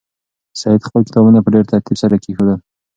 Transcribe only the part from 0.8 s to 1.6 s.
خپل کتابونه په